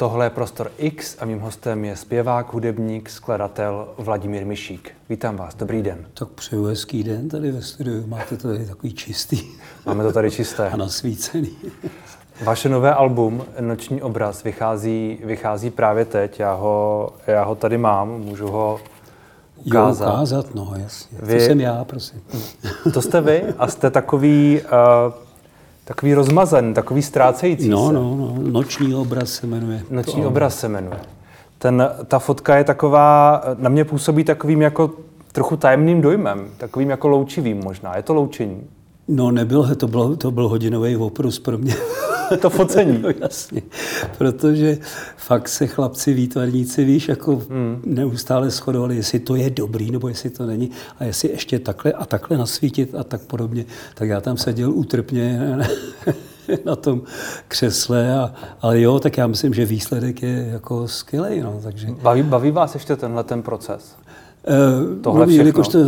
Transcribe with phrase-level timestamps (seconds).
[0.00, 4.92] Tohle je Prostor X a mým hostem je zpěvák, hudebník, skladatel Vladimír Mišík.
[5.08, 6.06] Vítám vás, dobrý den.
[6.14, 9.42] Tak přeju hezký den tady ve studiu, máte to tady takový čistý.
[9.86, 10.68] Máme to tady čisté.
[10.72, 11.50] A nasvícený.
[12.44, 18.08] Vaše nové album Noční obraz vychází, vychází právě teď, já ho, já ho tady mám,
[18.08, 18.80] můžu ho
[19.64, 20.04] ukázat.
[20.04, 21.18] Jo, ukázat, no jasně.
[21.22, 22.22] Vy, to jsem já, prosím.
[22.94, 24.60] To jste vy a jste takový...
[24.62, 25.29] Uh,
[25.90, 27.92] Takový rozmazen, takový ztrácející no, se.
[27.92, 29.82] No, no, Noční obraz se jmenuje.
[29.90, 31.00] Noční to obraz se jmenuje.
[31.58, 34.90] Ten, ta fotka je taková, na mě působí takovým jako
[35.32, 37.96] trochu tajemným dojmem, takovým jako loučivým možná.
[37.96, 38.66] Je to loučení?
[39.10, 41.74] No nebylo, to byl, to byl hodinový oprus pro mě.
[42.40, 42.98] to focení.
[43.02, 43.62] no, jasně,
[44.18, 44.78] protože
[45.16, 47.82] fakt se chlapci výtvarníci, víš, jako hmm.
[47.84, 52.04] neustále shodovali, jestli to je dobrý, nebo jestli to není, a jestli ještě takhle a
[52.04, 53.64] takhle nasvítit a tak podobně.
[53.94, 55.56] Tak já tam seděl útrpně
[56.64, 57.02] na tom
[57.48, 61.40] křesle, a, ale jo, tak já myslím, že výsledek je jako skvělý.
[61.40, 61.88] No, takže...
[62.02, 63.96] baví, baví vás ještě tenhle ten proces?
[64.48, 65.78] Uh, Tohle no, jelikož to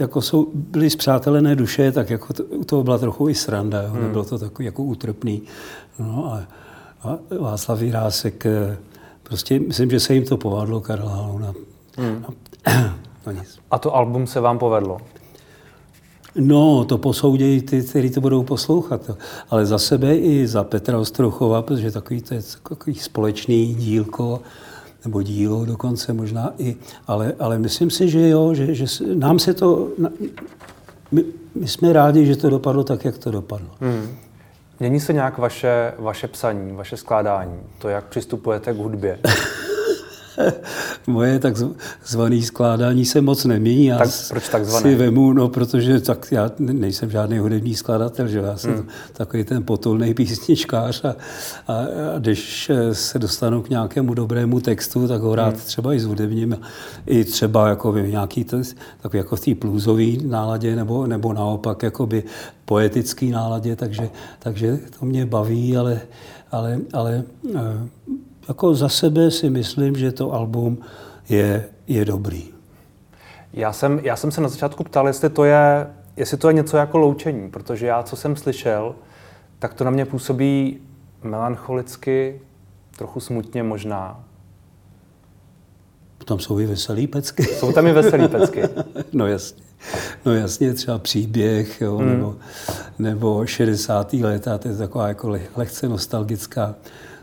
[0.00, 3.88] jako jsou, byly zpřátelené duše, tak jako to, to byla trochu i sranda, jo?
[3.90, 4.02] Hmm.
[4.02, 5.42] nebylo to takový jako útrpný.
[5.98, 6.42] No a,
[7.08, 8.76] a Václav Jirásek, eh,
[9.22, 11.54] prostě myslím, že se jim to povadlo, Karla Haluna.
[11.96, 12.24] Hmm.
[13.26, 13.58] No, nic.
[13.70, 14.98] A to album se vám povedlo?
[16.34, 19.10] No, to posoudějí ty, kteří to budou poslouchat.
[19.50, 24.40] Ale za sebe i za Petra Ostrochova, protože takový to je takový společný dílko,
[25.08, 29.54] nebo dílo dokonce možná i, ale, ale myslím si, že jo, že, že nám se
[29.54, 29.88] to,
[31.12, 33.68] my, my jsme rádi, že to dopadlo tak, jak to dopadlo.
[33.80, 34.16] Hmm.
[34.80, 39.18] Mění se nějak vaše, vaše psaní, vaše skládání, to, jak přistupujete k hudbě?
[41.06, 43.86] moje takzvané skládání se moc nemění.
[43.86, 44.90] Já tak, proč takzvané?
[44.90, 48.88] si vemu, no, protože tak já nejsem žádný hudební skladatel, že já jsem hmm.
[49.12, 51.16] takový ten potulný písničkář a,
[51.66, 51.74] a,
[52.14, 55.64] a když se dostanu k nějakému dobrému textu, tak ho rád hmm.
[55.64, 56.58] třeba i s hudebním,
[57.06, 58.44] i třeba jako v nějaký
[59.00, 62.22] takový jako v té plůzové náladě, nebo, nebo naopak jakoby
[62.64, 66.00] poetický náladě, takže, takže to mě baví, ale,
[66.50, 67.24] ale, ale
[67.54, 67.58] eh,
[68.48, 70.78] jako za sebe si myslím, že to album
[71.28, 72.44] je, je dobrý.
[73.52, 75.86] Já jsem, já jsem se na začátku ptal, jestli to, je,
[76.16, 78.94] jestli to je něco jako loučení, protože já, co jsem slyšel,
[79.58, 80.80] tak to na mě působí
[81.22, 82.40] melancholicky,
[82.96, 84.24] trochu smutně možná.
[86.24, 87.42] Tam jsou i veselý pecky.
[87.42, 88.62] Jsou tam i veselý pecky.
[89.12, 89.62] no jasně.
[90.24, 92.08] No jasně, třeba příběh, jo, hmm.
[92.08, 92.36] nebo,
[92.98, 94.12] nebo 60.
[94.12, 96.74] léta, to je taková jako lehce nostalgická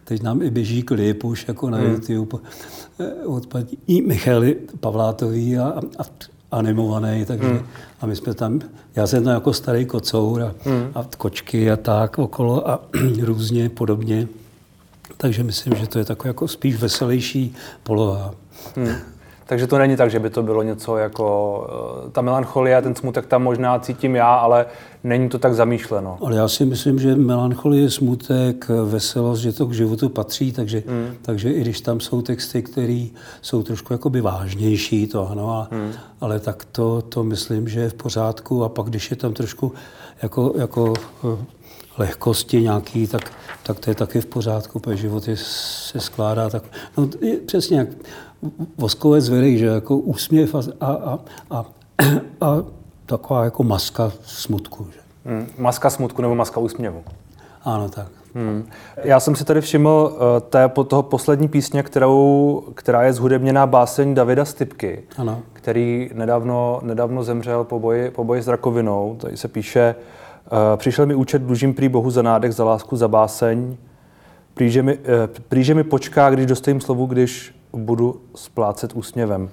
[0.08, 1.92] Teď nám i běží klip už jako na hmm.
[1.92, 2.38] YouTube
[3.00, 6.04] eh, od paní Michaly Pavlátový a, a
[6.52, 7.66] animovaný, takže hmm.
[8.02, 8.60] a my jsme tam,
[8.96, 10.92] já jsem tam jako starý kocour a, hmm.
[10.96, 12.84] a kočky a tak okolo a
[13.22, 14.28] různě podobně.
[15.18, 18.34] Takže myslím, že to je takový jako spíš veselější poloha.
[18.76, 18.96] Hmm.
[19.48, 21.68] Takže to není tak, že by to bylo něco jako
[22.08, 24.66] eh, ta melancholie, ten smutek tam možná cítím já, ale
[25.04, 26.18] není to tak zamýšleno.
[26.22, 31.14] Ale já si myslím, že melancholie, smutek, veselost, že to k životu patří, takže, hmm.
[31.22, 33.06] takže i když tam jsou texty, které
[33.42, 35.92] jsou trošku jakoby vážnější, to ano, a, hmm.
[36.22, 39.72] ale tak to, to myslím, že je v pořádku a pak, když je tam trošku
[40.22, 41.46] jako, jako eh,
[41.98, 43.32] lehkosti nějaký, tak,
[43.64, 46.64] tak to je taky v pořádku, protože život je, se skládá tak,
[46.98, 47.88] no je, přesně jak
[48.78, 51.20] voskové zvěry, že jako úsměv a, a,
[51.50, 51.66] a,
[52.42, 52.58] a
[53.06, 54.88] taková jako maska smutku.
[54.94, 55.00] Že?
[55.26, 57.04] Hmm, maska smutku nebo maska úsměvu.
[57.64, 58.08] Ano, tak.
[58.36, 58.66] Hmm.
[59.04, 60.20] Já jsem si tady všiml uh,
[60.50, 65.42] té, toho poslední písně, kterou, která je zhudebněná báseň Davida Stipky, ano.
[65.54, 69.16] který nedávno, nedávno zemřel po boji, po boji s rakovinou.
[69.20, 69.96] Tady se píše,
[70.52, 73.78] uh, přišel mi účet, dlužím prý Bohu za nádech, za lásku, za báseň.
[74.54, 75.02] Prýže mi, uh,
[75.48, 79.50] prýže mi počká, když dostojím slovu, když budu splácet úsměvem.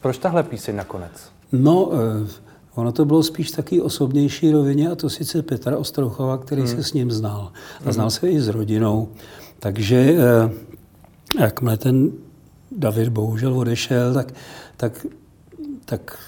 [0.00, 1.12] Proč tahle píseň nakonec?
[1.52, 2.28] No, eh,
[2.74, 6.70] ono to bylo spíš taky osobnější rovině, a to sice Petra Ostrochova, který hmm.
[6.70, 7.52] se s ním znal.
[7.80, 7.92] A hmm.
[7.92, 9.08] znal se i s rodinou.
[9.58, 10.50] Takže eh,
[11.40, 12.12] jakmile ten
[12.76, 14.34] David bohužel odešel, tak,
[14.76, 15.06] tak,
[15.84, 16.18] tak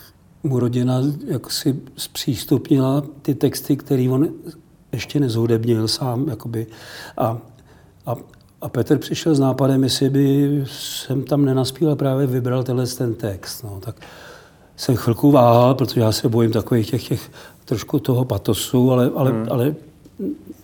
[0.42, 4.28] mu rodina jak si zpřístupnila ty texty, které on
[4.92, 6.28] ještě nezhudebnil sám.
[6.28, 6.66] Jakoby,
[7.16, 7.38] a,
[8.06, 8.16] a,
[8.64, 13.62] a Petr přišel s nápadem, jestli by jsem tam nenaspíval, právě vybral tenhle ten text.
[13.62, 13.96] No, tak
[14.76, 17.30] jsem chvilku váhal, protože já se bojím takových těch, těch
[17.64, 19.46] trošku toho patosu, ale, ale, hmm.
[19.50, 19.74] ale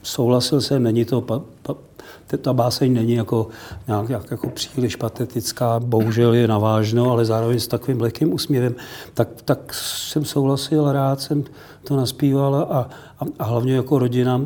[0.02, 1.74] souhlasil jsem, není to, pa, pa,
[2.40, 3.48] ta báseň není jako
[3.88, 8.74] nějak jako příliš patetická, bohužel je navážno, ale zároveň s takovým lehkým úsměvem,
[9.14, 11.44] tak, tak jsem souhlasil, rád jsem
[11.84, 14.40] to naspíval a, a, a hlavně jako rodina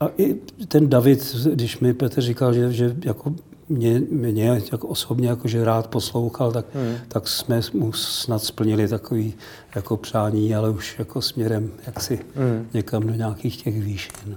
[0.00, 0.34] a i
[0.68, 3.34] ten David, když mi Petr říkal, že, že jako
[3.68, 6.96] mě, mě jako osobně jakože rád poslouchal, tak, hmm.
[7.08, 9.34] tak jsme mu snad splnili takový
[9.74, 12.68] jako přání, ale už jako směrem jaksi hmm.
[12.74, 14.36] někam do nějakých těch výšin.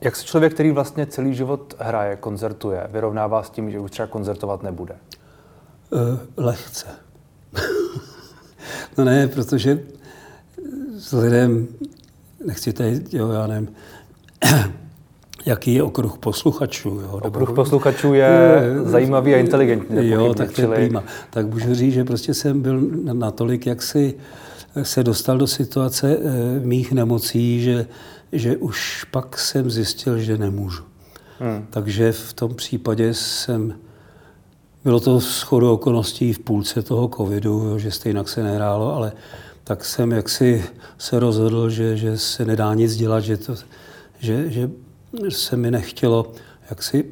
[0.00, 4.06] Jak se člověk, který vlastně celý život hraje, koncertuje, vyrovnává s tím, že už třeba
[4.06, 4.96] koncertovat nebude?
[5.90, 6.86] Uh, lehce.
[8.98, 9.82] no ne, protože
[10.94, 11.68] vzhledem,
[12.46, 13.68] nechci tady, jo, já nevím,
[15.46, 17.00] jaký je okruh posluchačů.
[17.02, 20.08] Jo, okruh posluchačů je, je zajímavý a inteligentní.
[20.08, 21.02] Jo, tak to je prima.
[21.30, 22.80] Tak můžu říct, že prostě jsem byl
[23.12, 24.14] natolik, jak si
[24.82, 27.86] se dostal do situace e, mých nemocí, že,
[28.32, 30.82] že už pak jsem zjistil, že nemůžu.
[31.38, 31.66] Hmm.
[31.70, 33.74] Takže v tom případě jsem,
[34.84, 39.12] bylo to schodu okolností v půlce toho covidu, jo, že stejně se nehrálo, ale
[39.64, 40.64] tak jsem jaksi
[40.98, 43.54] se rozhodl, že, že se nedá nic dělat, že, to,
[44.20, 44.70] že, že
[45.28, 46.32] se mi nechtělo
[46.70, 47.04] jaksi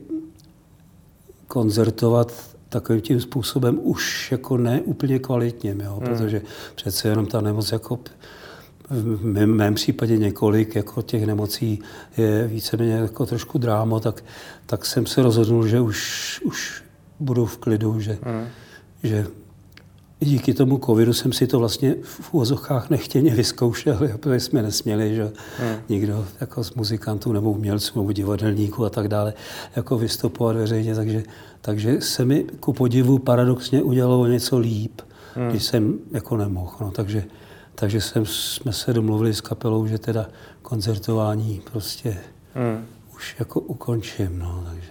[1.47, 6.01] koncertovat takovým tím způsobem už jako ne úplně kvalitně, jo, hmm.
[6.01, 6.43] protože
[6.75, 7.99] přece jenom ta nemoc jako
[8.91, 11.79] v mém, mém případě několik jako těch nemocí
[12.17, 14.25] je víceméně jako trošku drámo, tak,
[14.67, 16.85] tak jsem se rozhodl, že už, už
[17.21, 18.47] budu v klidu, že, hmm.
[19.03, 19.27] že
[20.21, 25.33] díky tomu covidu jsem si to vlastně v úvozovkách nechtěně vyzkoušel, protože jsme nesměli, že
[25.59, 25.77] hmm.
[25.89, 29.35] nikdo jako z muzikantů nebo umělců nebo divadelníků a tak dále
[29.77, 31.23] jako vystupovat veřejně, takže,
[31.61, 35.01] takže se mi ku podivu paradoxně udělalo něco líp,
[35.35, 35.49] hmm.
[35.49, 36.77] když jsem jako nemohl.
[36.81, 37.25] No, takže
[37.81, 40.27] takže jsem, jsme se domluvili s kapelou, že teda
[40.63, 42.17] koncertování prostě
[42.55, 42.87] hmm.
[43.15, 44.39] už jako ukončím.
[44.39, 44.89] No, takže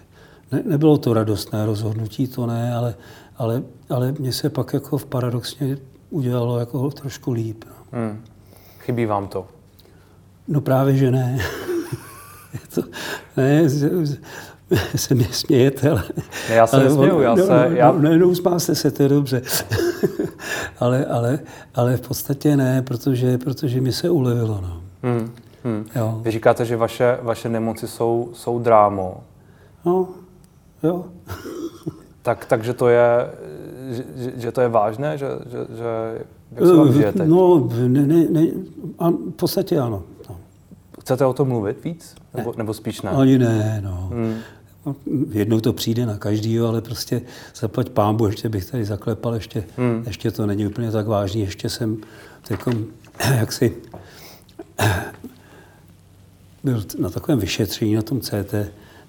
[0.51, 2.95] ne, nebylo to radostné rozhodnutí, to ne, ale
[3.37, 5.77] ale, ale mně se pak jako v paradoxně
[6.09, 7.63] udělalo jako trošku líp.
[7.67, 7.99] No.
[7.99, 8.23] Hmm.
[8.79, 9.47] Chybí vám to?
[10.47, 11.39] No právě, že ne.
[12.75, 12.81] to,
[13.37, 13.69] ne,
[14.95, 16.03] se mě smějete, ale...
[16.49, 17.69] Ne, já se nesměju, já no, se...
[17.69, 17.91] Já...
[17.91, 19.41] No, no, no, usmáste se, to je dobře.
[20.79, 21.39] ale, ale,
[21.75, 24.81] ale v podstatě ne, protože, protože mi se ulevilo, no.
[25.03, 25.33] Hmm.
[25.63, 25.85] Hmm.
[25.95, 26.19] Jo.
[26.23, 29.23] Vy říkáte, že vaše, vaše nemoci jsou, jsou drámo.
[29.85, 30.07] No,
[30.83, 31.05] jo
[32.27, 33.07] tak, takže to je,
[33.91, 34.03] že,
[34.35, 35.91] že to je vážné, že, že, že
[36.51, 37.27] jak se vám žije teď?
[37.27, 38.47] No, ne, ne, ne,
[38.99, 40.03] a v podstatě ano.
[40.29, 40.35] No.
[41.01, 42.15] Chcete o tom mluvit víc?
[42.35, 42.57] Nebo, ne.
[42.57, 43.11] nebo spíš ne?
[43.11, 44.09] Ani ne, no.
[44.13, 44.35] Hmm.
[44.85, 44.95] no.
[45.31, 47.21] Jednou to přijde na každýho, ale prostě
[47.55, 50.03] zaplať pámbu, ještě bych tady zaklepal, ještě, hmm.
[50.07, 51.97] ještě to není úplně tak vážný, ještě jsem
[52.47, 52.85] takom,
[53.35, 53.75] jaksi
[56.63, 58.53] byl na takovém vyšetření na tom CT,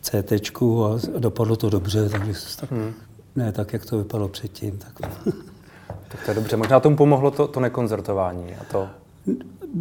[0.03, 0.33] CT
[0.63, 2.93] a dopadlo to dobře, takže tak hmm
[3.39, 4.79] ne tak, jak to vypadalo předtím.
[4.79, 5.11] Tak,
[6.09, 6.57] tak to je dobře.
[6.57, 8.89] Možná tomu pomohlo to, to nekoncertování a to...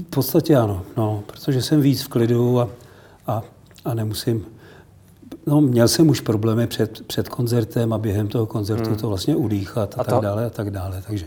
[0.02, 2.70] V podstatě ano, no, protože jsem víc v klidu a,
[3.28, 3.42] a,
[3.86, 4.46] a nemusím...
[5.46, 9.00] No, měl jsem už problémy před, před koncertem a během toho koncertu hmm.
[9.00, 11.04] to vlastně udýchat a, a tak dále a tak dále.
[11.08, 11.26] Takže,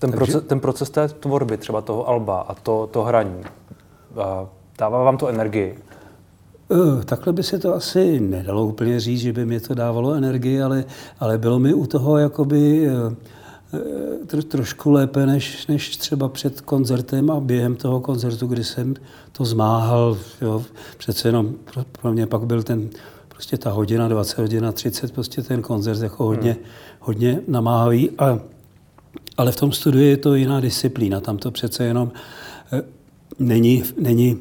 [0.00, 0.16] ten, takže...
[0.16, 3.42] Proces, ten proces té tvorby, třeba toho alba a to, to hraní,
[4.78, 5.78] dává vám to energii?
[6.72, 10.62] Uh, takhle by se to asi nedalo úplně říct, že by mi to dávalo energii,
[10.62, 10.84] ale,
[11.20, 12.88] ale bylo mi u toho jakoby
[14.26, 18.94] tro, trošku lépe než, než třeba před koncertem a během toho koncertu, kdy jsem
[19.32, 20.18] to zmáhal.
[20.40, 20.62] Jo.
[20.96, 22.90] Přece jenom pro, pro mě pak byl ten
[23.28, 26.62] prostě ta hodina, 20 hodina, 30, prostě ten koncert jako hodně, hmm.
[27.00, 28.10] hodně namáhavý.
[28.18, 28.38] A,
[29.36, 31.20] ale v tom studiu je to jiná disciplína.
[31.20, 32.12] Tam to přece jenom
[32.72, 32.82] e,
[33.38, 34.38] není, není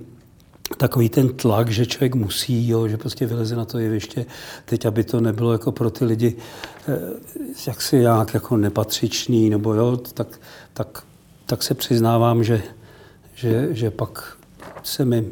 [0.78, 4.26] takový ten tlak, že člověk musí, jo, že prostě vyleze na to jeviště,
[4.66, 6.36] teď, aby to nebylo jako pro ty lidi
[6.88, 7.00] eh,
[7.68, 10.28] jaksi nějak jako nepatřičný, nebo jo, tak,
[10.74, 11.04] tak,
[11.46, 12.62] tak se přiznávám, že,
[13.36, 14.38] že, že pak
[14.84, 15.26] se mi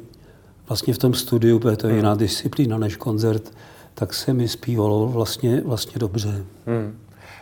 [0.67, 3.53] vlastně v tom studiu, protože to je jiná disciplína než koncert,
[3.93, 6.45] tak se mi zpívalo vlastně, vlastně dobře.
[6.65, 6.97] Hmm.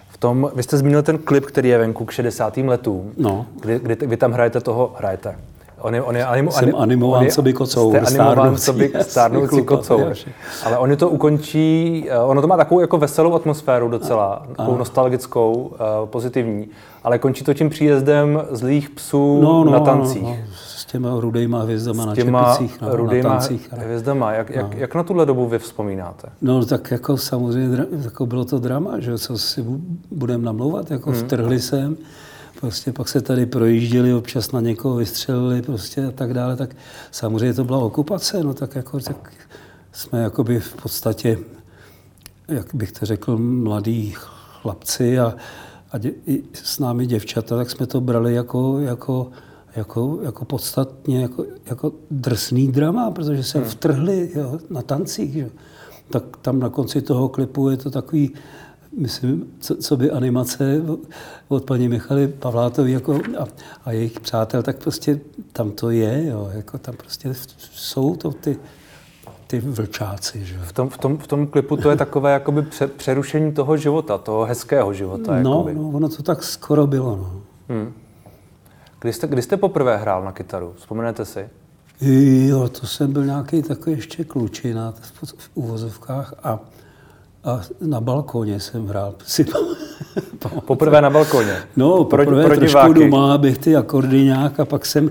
[0.09, 2.57] V tom, vy jste zmínil ten klip, který je venku k 60.
[2.57, 3.45] letům, no.
[3.61, 5.35] kdy, kdy vy tam hrajete toho, hrajete,
[5.81, 7.89] On je, on je animo, Jsem animován, on co by kocou.
[7.89, 10.01] Jste animován, co by stárnoucí kocou.
[10.65, 14.75] Ale on to ukončí, eh, ono to má takovou jako veselou atmosféru docela, a, takovou
[14.75, 14.79] a.
[14.79, 16.67] nostalgickou, uh, pozitivní,
[17.03, 20.23] ale končí to tím příjezdem zlých psů no, no, na tancích.
[20.23, 22.81] No, no, s těma rudejma hvězdama na čepicích.
[22.81, 23.69] No, rudejma na tancích.
[23.71, 24.31] hvězdama.
[24.31, 24.79] Jak, jak, no.
[24.79, 26.29] jak na tuhle dobu vy vzpomínáte?
[26.41, 29.65] No tak jako samozřejmě jako bylo to drama, že co si
[30.11, 31.19] budeme namlouvat, jako hmm.
[31.19, 31.97] vtrhli sem
[32.59, 36.75] prostě pak se tady projížděli, občas na někoho vystřelili prostě a tak dále, tak
[37.11, 39.31] samozřejmě to byla okupace, no tak jako tak
[39.91, 41.37] jsme jakoby v podstatě,
[42.47, 45.35] jak bych to řekl, mladí chlapci a,
[45.91, 49.31] a dě, i s námi děvčata, tak jsme to brali jako, jako,
[49.75, 53.67] jako, jako podstatně jako, jako drsný drama, protože se hmm.
[53.67, 55.33] vtrhli jo, na tancích.
[55.33, 55.49] Že?
[56.09, 58.33] Tak tam na konci toho klipu je to takový,
[58.97, 60.81] myslím, co, co by animace
[61.47, 63.45] od paní Michaly Pavlátové jako a,
[63.85, 65.19] a jejich přátel, tak prostě
[65.53, 67.33] tam to je, jo, jako tam prostě
[67.71, 68.57] jsou to ty,
[69.47, 70.45] ty vlčáci.
[70.45, 70.57] Že?
[70.57, 74.17] V, tom, v, tom, v tom klipu to je takové jakoby pře, přerušení toho života,
[74.17, 75.39] toho hezkého života.
[75.41, 75.73] No, jakoby.
[75.73, 77.15] no ono to tak skoro bylo.
[77.15, 77.41] No.
[77.69, 77.93] Hmm.
[78.99, 80.73] Kdy, jste, kdy jste poprvé hrál na kytaru?
[80.77, 81.49] Vzpomenete si?
[82.01, 84.93] Jo, to jsem byl nějaký takový ještě klučina
[85.37, 86.59] v uvozovkách a
[87.47, 89.15] a na balkóně jsem hrál.
[89.25, 89.45] Si
[90.65, 91.57] poprvé na balkóně?
[91.75, 95.09] No, poprvé pro, pro trošku doma, abych ty akordy nějak a pak jsem,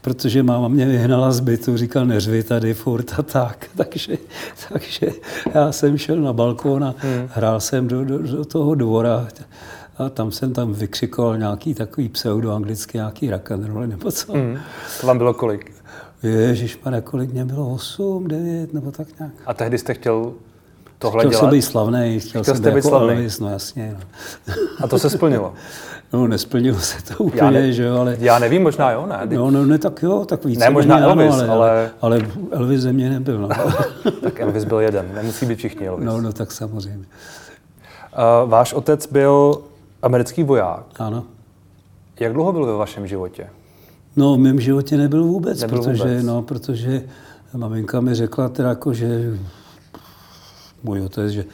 [0.00, 3.66] protože máma mě vyhnala z bytu, říkal, neřvi tady furt a tak.
[3.76, 4.18] Takže,
[4.68, 5.06] takže
[5.54, 7.28] já jsem šel na balkón a hmm.
[7.32, 9.28] hrál jsem do, do, do toho dvora
[9.98, 14.32] a tam jsem tam vykřikoval nějaký takový pseudo-anglický, nějaký rock and roll nebo co.
[14.32, 14.58] Hmm.
[15.00, 15.72] To vám bylo kolik?
[16.22, 17.74] Ježíš, pane, kolik mě bylo?
[17.74, 19.32] 8, 9 nebo tak nějak.
[19.46, 20.32] A tehdy jste chtěl
[21.04, 21.40] tohle chtěl dělat?
[21.40, 23.08] jsem být slavný, chtěl, chtěl jsem být jako slavný.
[23.08, 23.96] Elvis, no jasně.
[23.98, 24.54] No.
[24.80, 25.52] A to se splnilo?
[26.12, 28.16] No, nesplnilo se to úplně, já ne, že jo, ale...
[28.20, 29.36] Já nevím, možná jo, ne?
[29.36, 30.58] No, no, ne, tak jo, tak víc.
[30.58, 31.90] Ne, možná Elvis, ale, ale...
[32.00, 33.48] Ale Elvis ze mě nebyl, no.
[34.22, 36.06] tak Elvis byl jeden, nemusí být všichni Elvis.
[36.06, 37.04] No, no, tak samozřejmě.
[37.04, 39.62] Uh, váš otec byl
[40.02, 40.84] americký voják.
[40.98, 41.24] Ano.
[42.20, 43.46] Jak dlouho byl ve vašem životě?
[44.16, 46.24] No, v mém životě nebyl vůbec, nebyl protože, vůbec.
[46.24, 47.02] No, protože
[47.54, 49.38] maminka mi řekla teda jako, že
[50.84, 51.44] můj otec, že,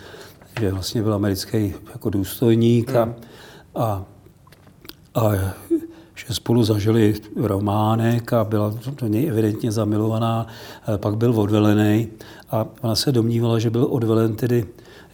[0.60, 3.14] že vlastně byl americký jako důstojník a, hmm.
[3.75, 4.04] a,
[5.14, 5.30] a
[6.14, 10.46] že spolu zažili románek a byla do něj evidentně zamilovaná,
[10.96, 12.08] pak byl odvelený
[12.50, 14.66] a ona se domnívala, že byl odvelen tedy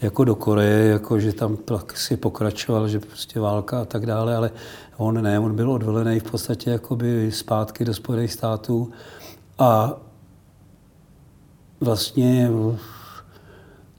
[0.03, 1.59] jako do Koreje, jako že tam
[1.95, 4.51] si pokračoval, že prostě válka a tak dále, ale
[4.97, 8.91] on ne, on byl odvelený v podstatě jakoby zpátky do Spojených států
[9.59, 9.95] a
[11.81, 12.51] vlastně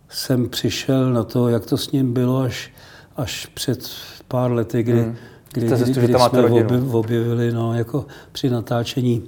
[0.09, 2.73] jsem přišel na to, jak to s ním bylo až,
[3.15, 3.89] až před
[4.27, 5.15] pár lety, kdy, hmm.
[5.53, 6.91] kdy, kdy, kdy jsme rodinu.
[6.91, 9.23] objevili no, jako při natáčení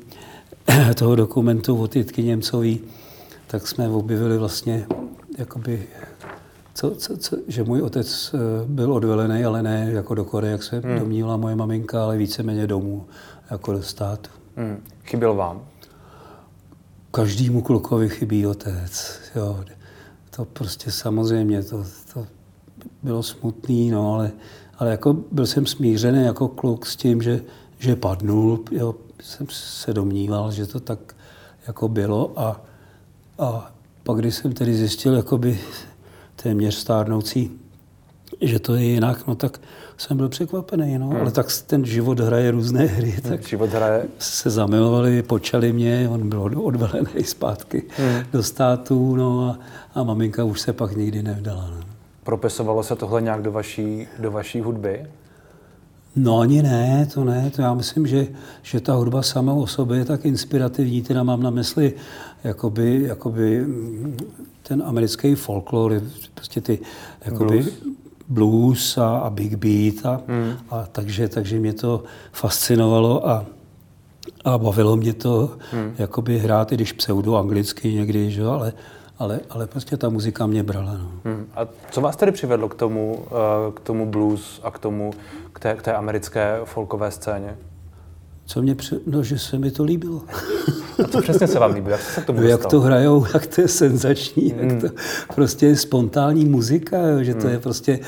[0.96, 2.80] toho dokumentu o Jitky Němcový,
[3.48, 4.88] tak jsme objevili vlastně
[5.38, 5.88] jakoby
[6.74, 10.64] co, co, co, že můj otec eh, byl odvelený, ale ne jako do Koreje, jak
[10.64, 11.00] se hmm.
[11.00, 13.06] domnívala moje maminka, ale víceméně domů,
[13.52, 14.30] jako do státu.
[14.56, 14.84] Hmm.
[15.04, 15.62] Chyběl vám?
[17.12, 19.20] Každému klukovi chybí otec.
[19.36, 19.60] Jo.
[20.40, 22.28] To prostě samozřejmě, to, to
[23.04, 24.32] bylo smutný, no, ale,
[24.78, 27.42] ale jako byl jsem smířený jako kluk s tím, že,
[27.80, 28.64] že padnul.
[28.72, 28.96] Jo.
[29.22, 31.16] Jsem se domníval, že to tak
[31.68, 32.62] jako bylo a,
[33.40, 33.72] a
[34.04, 35.60] pak, když jsem tedy zjistil, jakoby
[36.36, 37.52] téměř stárnoucí,
[38.42, 39.60] že to je jinak, no tak
[39.98, 41.08] jsem byl překvapený, no.
[41.08, 41.22] Hmm.
[41.22, 44.06] Ale tak ten život hraje různé hry, hmm, tak život hraje.
[44.20, 48.24] se zamilovali, počali mě, on byl odvelený zpátky hmm.
[48.34, 49.60] do států, no a,
[50.00, 51.72] a maminka už se pak nikdy nevdala.
[51.76, 51.84] No.
[52.24, 55.06] Propesovalo se tohle nějak do vaší, do vaší hudby?
[56.16, 57.52] No ani ne, to ne.
[57.56, 58.28] To já myslím, že,
[58.64, 61.02] že ta hudba sama o sobě je tak inspirativní.
[61.02, 61.94] Teda mám na mysli
[62.44, 63.66] jakoby, jakoby
[64.64, 66.02] ten americký folklor,
[66.34, 66.80] prostě ty
[67.26, 67.74] jakoby, blues,
[68.30, 70.06] blues a, a big beat.
[70.06, 70.54] A, hmm.
[70.70, 73.46] a takže, takže mě to fascinovalo a,
[74.46, 75.96] a bavilo mě to hmm.
[75.98, 78.46] jakoby hrát, i když pseudo-anglicky někdy, že?
[78.46, 78.74] Ale,
[79.20, 80.94] ale, ale prostě ta muzika mě brala.
[80.94, 81.12] No.
[81.26, 81.48] Hmm.
[81.56, 85.14] A co vás tedy přivedlo k tomu, eh, k tomu blues a k tomu,
[85.54, 87.58] k té, k té americké folkové scéně?
[88.50, 88.96] Co mě, při...
[89.06, 90.22] no, že se mi to líbilo.
[91.04, 91.92] A co přesně se vám líbí?
[91.92, 94.70] Jak se k tomu Jak to hrajou, jak to je senzační, hmm.
[94.70, 94.88] jak to
[95.36, 97.52] prostě je spontánní muzika, jo, že to hmm.
[97.52, 98.00] je prostě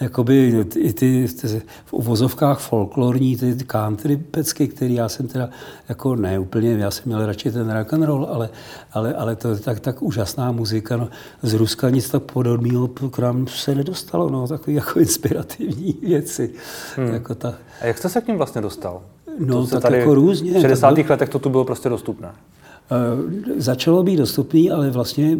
[0.00, 1.52] jakoby i ty, ty
[1.84, 5.50] v uvozovkách folklorní, ty country pecky, který já jsem teda
[5.88, 8.48] jako ne úplně, já jsem měl radši ten rock and roll, ale,
[8.92, 10.96] ale, ale to je tak, tak úžasná muzika.
[10.96, 11.08] No,
[11.42, 16.50] z Ruska nic tak podobného k nám se nedostalo, no, takové jako inspirativní věci.
[16.96, 17.14] Hmm.
[17.14, 17.54] Jako ta...
[17.80, 19.02] A jak jste se k ním vlastně dostal?
[19.38, 20.58] No, tak tady jako různě.
[20.58, 20.94] V 60.
[20.94, 22.28] Tak, letech to tu bylo prostě dostupné.
[22.28, 25.38] Uh, začalo být dostupný, ale vlastně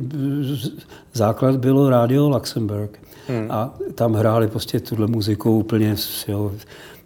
[1.13, 2.99] základ bylo Radio Luxemburg.
[3.29, 3.51] Hmm.
[3.51, 5.97] A tam hráli prostě tuhle muziku úplně,
[6.29, 6.53] jo,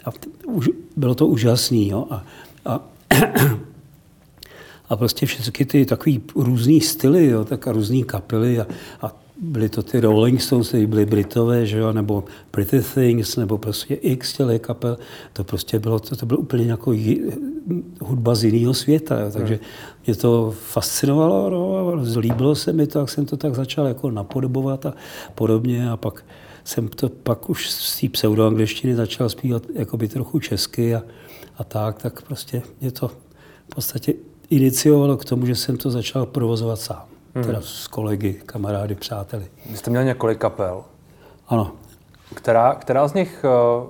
[0.05, 0.11] a
[0.47, 2.07] už, bylo to úžasný, jo.
[2.11, 2.25] A,
[2.65, 2.81] a,
[4.89, 8.67] a prostě všechny ty takový různý styly, jo, tak a různý kapely a,
[9.03, 13.59] a byly to ty Rolling Stones, ty byly Britové, že jo, nebo Pretty Things, nebo
[13.59, 14.99] prostě X těle kapel.
[15.33, 16.95] To prostě bylo, to, to bylo úplně jako
[18.01, 19.31] hudba z jiného světa, jo.
[19.33, 19.65] takže hmm.
[20.07, 24.87] mě to fascinovalo, no, líbilo se mi to, jak jsem to tak začal jako napodobovat
[24.87, 24.95] a
[25.35, 26.25] podobně a pak
[26.65, 31.03] jsem to pak už z té pseudoangličtiny začal zpívat jakoby trochu česky a,
[31.59, 34.15] a tak, tak prostě mě to v podstatě
[34.51, 37.14] iniciovalo k tomu, že jsem to začal provozovat sám.
[37.35, 37.45] Hmm.
[37.45, 39.47] Teda s kolegy, kamarády, přáteli.
[39.71, 40.85] Vy jste měl několik kapel.
[41.49, 41.73] Ano.
[42.35, 43.87] Která, která z nich eh,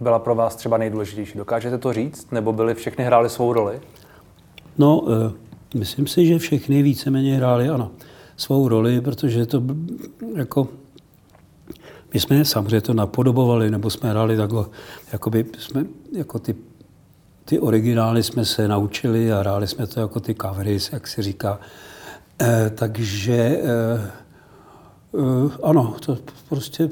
[0.00, 1.38] byla pro vás třeba nejdůležitější?
[1.38, 2.30] Dokážete to říct?
[2.30, 3.80] Nebo byly všechny hrály svou roli?
[4.78, 5.32] No, eh,
[5.78, 7.90] myslím si, že všechny víceméně hrály, ano,
[8.36, 9.62] svou roli, protože to
[10.36, 10.68] jako
[12.14, 14.64] my jsme samozřejmě to napodobovali, nebo jsme hráli takhle,
[15.12, 16.54] jakoby jsme, jako ty,
[17.44, 21.60] ty originály jsme se naučili a hráli jsme to jako ty covery, jak se říká.
[22.40, 24.10] Eh, takže eh,
[25.14, 26.88] eh, ano, to prostě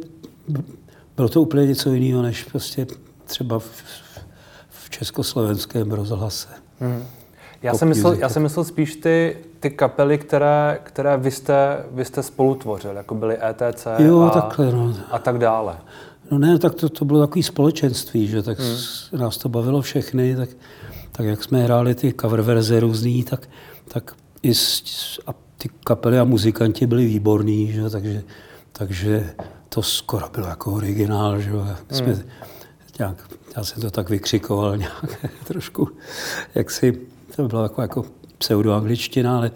[1.17, 2.87] bylo to úplně něco jiného, než prostě
[3.25, 3.83] třeba v,
[4.69, 6.49] v československém rozhlase.
[6.81, 7.05] Hmm.
[7.63, 12.05] Já jsem, myslel, já jsem myslel spíš ty, ty kapely, které, které vy, jste, vy
[12.05, 14.95] jste spolu tvořil, jako byly ETC jo, a, takhle, no.
[15.11, 15.77] a tak dále.
[16.31, 18.77] No ne, tak to, to bylo takové společenství, že tak hmm.
[19.21, 20.49] nás to bavilo všechny, tak,
[21.13, 23.49] tak jak jsme hráli ty cover verze různý, tak,
[23.89, 28.23] tak i s, a ty kapely a muzikanti byli výborní, že, takže,
[28.73, 29.35] takže
[29.69, 31.51] to skoro bylo jako originál, že
[31.91, 32.23] jsme hmm.
[32.99, 35.89] nějak, já jsem to tak vykřikoval nějak trošku,
[36.55, 37.01] jak si
[37.37, 38.05] to byla jako, jako
[38.39, 39.51] pseudoangličtina, ale,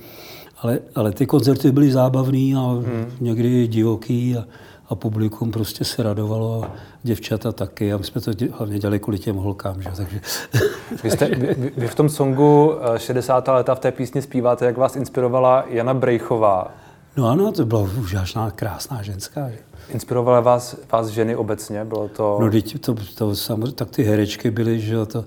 [0.58, 3.12] ale, ale ty koncerty byly zábavný a hmm.
[3.20, 4.44] někdy divoký a,
[4.88, 6.64] a publikum prostě se radovalo,
[7.02, 9.82] děvčata taky a my jsme to hlavně dělali kvůli těm holkám.
[9.82, 9.90] Že?
[9.96, 10.20] Takže...
[11.02, 13.48] Vy, jste, vy, vy v tom songu 60.
[13.48, 16.74] Eh, léta v té písni zpíváte, jak vás inspirovala Jana Brejchová.
[17.16, 19.50] No ano, to byla úžasná, krásná ženská.
[19.50, 19.58] Že?
[19.88, 21.84] Inspirovala vás, vás ženy obecně?
[21.84, 22.38] Bylo to...
[22.40, 25.24] No, teď to, to samozřejmě, tak ty herečky byly, že to, to,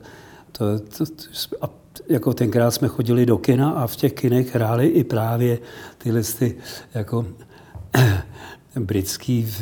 [0.80, 1.70] to, to, a
[2.10, 5.60] jako tenkrát jsme chodili do kina a v těch kinech hráli i právě
[5.98, 6.56] tyhle ty
[6.94, 7.26] jako
[8.80, 9.54] britský,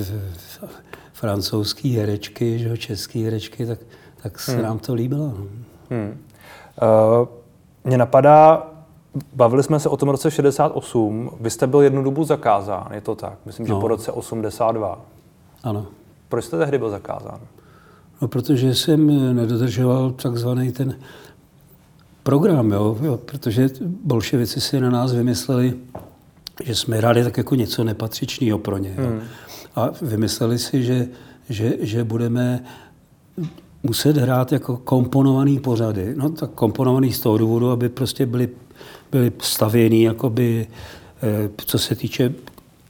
[1.14, 3.80] francouzský herečky, že, český herečky, tak,
[4.24, 4.62] tak se hmm.
[4.62, 5.28] nám to líbilo.
[5.28, 5.48] No.
[5.90, 6.10] Hmm.
[6.10, 7.28] Uh,
[7.84, 8.72] mě napadá,
[9.34, 13.16] bavili jsme se o tom roce 68, vy jste byl jednu dobu zakázán, je to
[13.16, 13.38] tak?
[13.46, 13.76] Myslím, no.
[13.76, 15.02] že po roce 82.
[15.64, 15.86] Ano.
[16.30, 17.40] Proč jste tehdy byl zakázán?
[18.22, 21.00] No, protože jsem nedodržoval takzvaný ten
[22.24, 23.70] program, jo, jo, protože
[24.04, 25.74] bolševici si na nás vymysleli,
[26.64, 28.94] že jsme hráli tak jako něco nepatřičného pro ně.
[28.98, 29.22] Hmm.
[29.76, 31.08] A vymysleli si, že,
[31.50, 32.64] že, že budeme
[33.84, 36.14] muset hrát jako komponovaný pořady.
[36.16, 38.50] No tak komponovaný z toho důvodu, aby prostě byly,
[39.12, 40.68] byly stavěný, jakoby,
[41.24, 42.34] eh, co se týče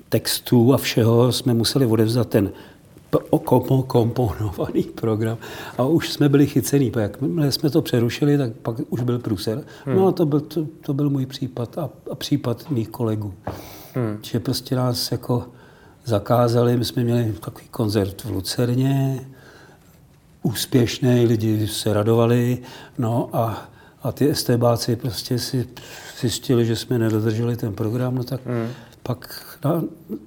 [0.10, 2.52] textů a všeho, jsme museli odevzdat ten
[3.88, 5.38] komponovaný program
[5.78, 6.92] a už jsme byli chycený.
[6.98, 9.64] Jakmile jsme to přerušili, tak pak už byl průser.
[9.86, 9.96] Hmm.
[9.96, 13.34] No a to byl, to, to byl můj případ a, a případ mých kolegů.
[13.94, 14.20] Hmm.
[14.22, 15.46] Že prostě nás jako
[16.06, 19.26] zakázali, my jsme měli takový koncert v Lucerně,
[20.44, 22.58] úspěšný, lidi se radovali,
[22.98, 23.70] no a,
[24.04, 25.68] a ty estébáci prostě si
[26.20, 28.68] zjistili, že jsme nedodrželi ten program, no tak hmm.
[29.04, 29.42] pak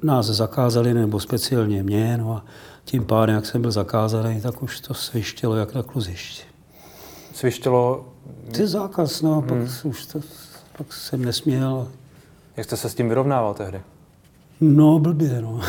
[0.03, 2.45] nás zakázali, nebo speciálně mě, no a
[2.91, 6.43] tím pádem, jak jsem byl zakázaný, tak už to svištělo jak na kluzišti.
[7.35, 8.09] Svištělo?
[8.53, 9.49] Ty zákaz, no, hmm.
[9.49, 10.21] pak, už to,
[10.79, 11.89] pak jsem nesměl.
[12.57, 13.81] Jak jste se s tím vyrovnával tehdy?
[14.61, 15.61] No, blbě, no.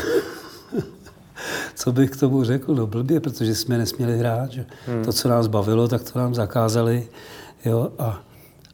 [1.74, 2.74] co bych k tomu řekl?
[2.74, 4.50] No blbě, protože jsme nesměli hrát.
[4.50, 4.66] Že?
[4.86, 5.04] Hmm.
[5.04, 7.08] To, co nás bavilo, tak to nám zakázali.
[7.64, 7.92] Jo?
[7.98, 8.20] A,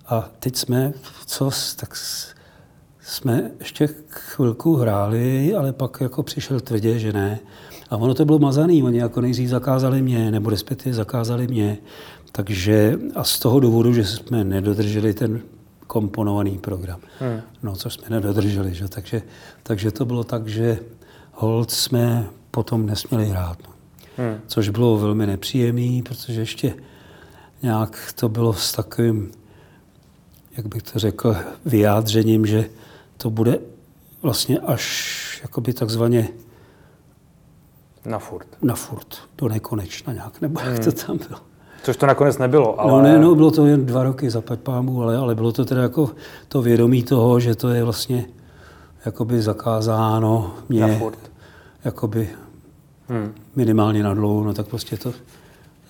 [0.06, 0.92] a teď jsme,
[1.26, 1.96] co, tak
[3.06, 7.38] jsme ještě chvilku hráli, ale pak jako přišel tvrdě, že ne.
[7.90, 11.78] A ono to bylo mazaný, oni jako nejdřív zakázali mě, nebo respektive zakázali mě.
[12.32, 15.40] Takže a z toho důvodu, že jsme nedodrželi ten
[15.86, 17.00] komponovaný program.
[17.20, 17.40] Hmm.
[17.62, 18.88] No, co jsme nedodrželi, že?
[18.88, 19.22] Takže,
[19.62, 20.78] takže to bylo tak, že
[21.32, 23.58] hold jsme potom nesměli hrát.
[23.66, 23.72] No.
[24.16, 24.40] Hmm.
[24.46, 26.74] Což bylo velmi nepříjemné, protože ještě
[27.62, 29.30] nějak to bylo s takovým,
[30.56, 32.64] jak bych to řekl, vyjádřením, že
[33.16, 33.58] to bude
[34.22, 36.28] vlastně až jakoby takzvaně
[38.04, 38.46] na furt.
[38.62, 40.84] Na furt, do nekonečna nějak, nebo jak hmm.
[40.84, 41.40] to tam bylo.
[41.82, 42.92] Což to nakonec nebylo, ale...
[42.92, 45.82] No ne, no, bylo to jen dva roky za pámu, ale, ale bylo to teda
[45.82, 46.10] jako
[46.48, 48.26] to vědomí toho, že to je vlastně
[49.04, 50.80] jakoby zakázáno mě.
[50.80, 51.18] Na furt.
[51.84, 52.28] Jakoby
[53.08, 53.34] hmm.
[53.56, 55.12] minimálně na dlouho, no tak prostě to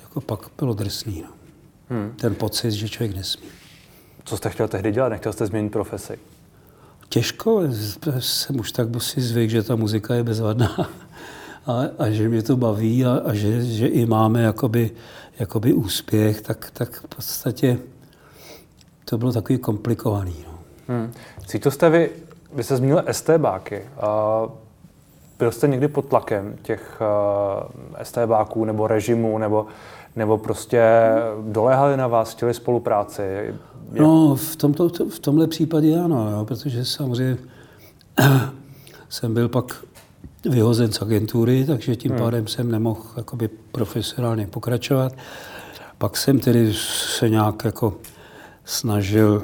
[0.03, 1.23] jako pak bylo drsný.
[1.23, 1.29] No.
[1.91, 2.13] Hmm.
[2.17, 3.47] Ten pocit, že člověk nesmí.
[4.25, 5.09] Co jste chtěl tehdy dělat?
[5.09, 6.19] Nechtěl jste změnit profesi?
[7.09, 7.63] Těžko,
[8.19, 10.77] jsem už tak si zvyk, že ta muzika je bezvadná
[11.67, 14.91] a, a že mě to baví a, a že, že i máme jakoby,
[15.39, 17.79] jakoby úspěch, tak, tak v podstatě
[19.05, 20.37] to bylo takový komplikovaný.
[20.47, 20.59] No.
[20.89, 21.13] Hmm.
[21.47, 22.11] Cítil jste vy,
[22.53, 23.83] vy jste zmínil STBáky.
[24.01, 24.43] A
[25.39, 29.67] byl jste někdy pod tlakem těch uh, STBáků nebo režimu, nebo,
[30.17, 30.83] nebo prostě
[31.43, 33.23] doléhali na vás, chtěli spolupráci?
[33.23, 33.55] Jak...
[34.01, 37.39] No, v, tomto, v tomhle případě ano, jo, protože samozřejmě
[39.09, 39.85] jsem byl pak
[40.45, 42.21] vyhozen z agentury, takže tím hmm.
[42.21, 45.13] pádem jsem nemohl jakoby profesionálně pokračovat.
[45.99, 46.75] Pak jsem tedy
[47.19, 47.95] se nějak jako
[48.65, 49.43] snažil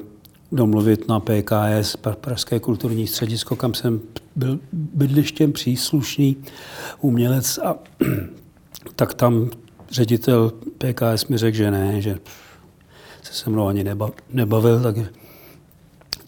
[0.53, 4.01] domluvit na PKS, Pražské kulturní středisko, kam jsem
[4.37, 6.37] byl bydlištěm příslušný
[7.01, 7.75] umělec a
[8.97, 9.51] tak tam
[9.93, 12.19] ředitel PKS mi řekl, že ne, že
[13.23, 13.85] se se mnou ani
[14.29, 14.97] nebavil, tak,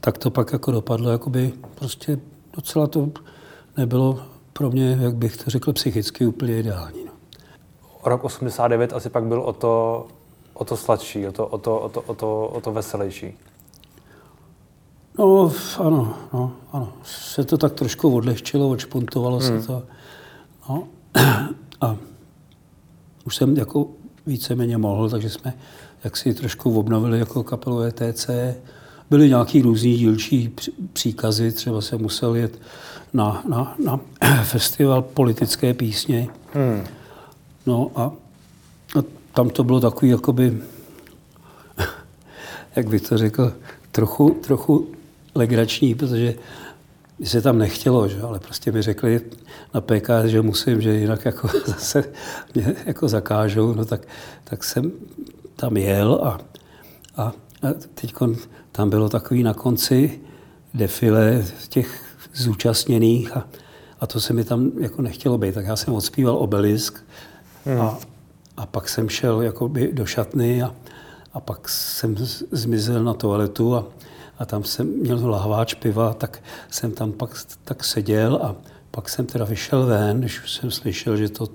[0.00, 2.18] tak to pak jako dopadlo, jakoby prostě
[2.52, 3.08] docela to
[3.76, 4.20] nebylo
[4.52, 7.04] pro mě, jak bych to řekl, psychicky úplně ideální.
[7.04, 7.12] No.
[8.04, 10.06] Rok 89 asi pak byl o to,
[10.54, 13.38] o to sladší, o to, o to, o to, o to, o to veselější.
[15.18, 16.92] No, ano, no, ano.
[17.04, 19.62] Se to tak trošku odlehčilo, odšpuntovalo hmm.
[19.62, 19.82] se to.
[20.68, 20.88] No.
[21.80, 21.96] A
[23.26, 23.88] už jsem jako
[24.26, 25.54] víceméně mohl, takže jsme
[26.04, 28.30] jak si trošku obnovili jako kapelu ETC.
[29.10, 30.54] Byly nějaký různý dílčí
[30.92, 32.58] příkazy, třeba se musel jet
[33.12, 34.00] na, na, na
[34.44, 36.28] festival politické písně.
[36.52, 36.84] Hmm.
[37.66, 38.02] No a,
[38.98, 39.02] a
[39.34, 40.58] tam to bylo takový, jakoby,
[42.76, 43.52] jak bych to řekl,
[43.90, 44.88] trochu, trochu
[45.34, 46.34] legrační, protože
[47.18, 48.22] mi se tam nechtělo, že?
[48.22, 49.20] ale prostě mi řekli
[49.74, 52.04] na PK, že musím, že jinak jako zase
[52.54, 54.00] mě jako zakážou, no tak,
[54.44, 54.92] tak jsem
[55.56, 56.40] tam jel a,
[57.16, 57.22] a,
[57.62, 58.14] a teď
[58.72, 60.20] tam bylo takový na konci
[60.74, 62.02] defile těch
[62.34, 63.48] zúčastněných a,
[64.00, 65.54] a to se mi tam jako nechtělo být.
[65.54, 67.04] Tak já jsem odspíval obelisk
[67.64, 67.80] hmm.
[67.80, 67.98] a,
[68.56, 70.74] a pak jsem šel jakoby do šatny a,
[71.32, 72.16] a pak jsem
[72.52, 73.86] zmizel na toaletu a,
[74.38, 77.30] a tam jsem měl lahváč piva, tak jsem tam pak
[77.64, 78.56] tak seděl a
[78.90, 81.48] pak jsem teda vyšel ven, když jsem slyšel, že to,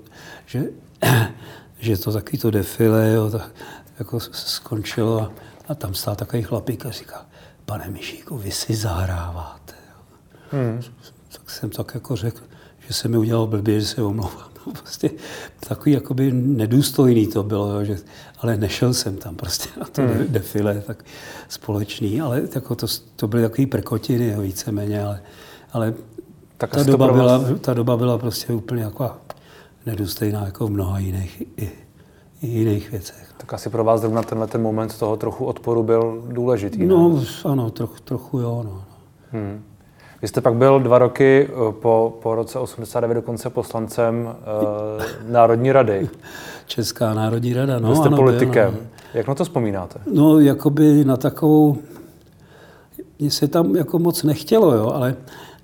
[0.46, 0.64] že,
[1.78, 3.50] že to takový to defile jo, tak,
[3.98, 5.32] jako skončilo a,
[5.68, 7.26] a tam stál takový chlapík a říká,
[7.66, 9.74] pane Mišíku, vy si zahráváte.
[10.50, 10.82] Hmm.
[11.32, 12.40] Tak jsem tak jako řekl,
[12.88, 14.49] že se mi udělal blbě, že se omlouvám.
[14.66, 15.10] No, prostě
[15.68, 17.96] takový jakoby nedůstojný to bylo, jo, že,
[18.38, 20.26] ale nešel jsem tam prostě na to hmm.
[20.28, 21.04] defile tak
[21.48, 25.22] společný, ale jako to, to byly takové prkotiny víceméně, ale,
[25.72, 25.94] ale
[26.56, 29.10] tak ta, doba byla, ta doba byla prostě úplně jako
[29.86, 31.70] nedůstojná jako v mnoha jiných, i,
[32.42, 33.34] i jiných věcech.
[33.36, 37.24] Tak asi pro vás zrovna tenhle ten moment toho trochu odporu byl důležitý, No, ne?
[37.44, 38.84] ano, troch, trochu jo, no.
[39.32, 39.62] Hmm.
[40.22, 45.72] Vy jste pak byl dva roky eh, po, po roce 89 dokonce poslancem uh, Národní
[45.72, 46.08] rady.
[46.66, 47.90] Česká národní rada, no.
[47.90, 48.70] Vy jste ano, politikem.
[48.70, 48.88] Byl, no.
[49.14, 50.00] Jak na to vzpomínáte?
[50.12, 51.76] No, jakoby na takovou...
[53.18, 55.16] Mně se tam jako moc nechtělo, jo, ale,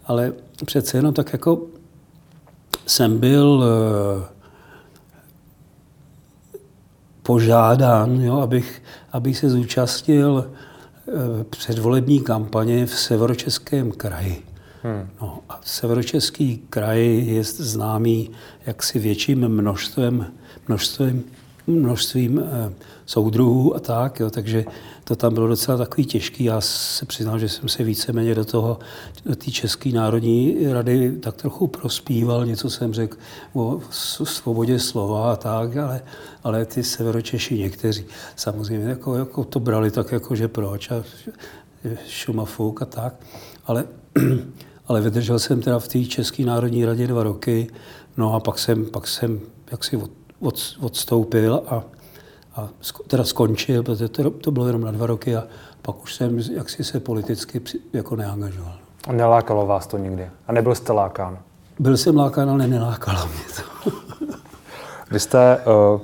[0.07, 0.33] ale
[0.65, 1.63] přece jenom tak jako
[2.87, 4.25] jsem byl uh,
[7.23, 10.51] požádán, jo, abych, abych se zúčastnil
[11.51, 14.43] předvolební kampaně v severočeském kraji.
[14.83, 15.09] Hmm.
[15.21, 18.31] No, a severočeský kraj je známý
[18.67, 20.27] jaksi větším množstvem,
[20.69, 21.23] množstvem,
[21.67, 22.73] množstvím eh,
[23.07, 24.65] soudruhů a tak, jo, takže
[25.05, 26.45] to tam bylo docela takový těžký.
[26.45, 28.79] Já se přiznám, že jsem se víceméně do toho,
[29.25, 33.17] do té České národní rady tak trochu prospíval, něco jsem řekl
[33.55, 33.81] o
[34.25, 36.03] svobodě slova a tak, ale,
[36.45, 38.05] ale ty severočeši někteří
[38.37, 41.05] samozřejmě jako, jako to brali tak jako, že proč a
[42.07, 43.15] šumafuk a tak,
[43.67, 43.85] ale,
[44.87, 47.69] ale vydržel jsem teda v té České národní radě dva roky,
[48.17, 51.85] no a pak jsem, pak jsem jaksi od, od, odstoupil a
[52.57, 52.69] a
[53.07, 55.45] teda skončil, protože to, to bylo jenom na dva roky a
[55.83, 57.61] pak už jsem jaksi se politicky
[57.93, 58.79] jako neangažoval.
[59.09, 60.31] A nelákalo vás to nikdy?
[60.47, 61.39] A nebyl jste lákán?
[61.79, 63.91] Byl jsem lákán, ale nelákalo mě to.
[65.11, 66.01] Vy jste, eh,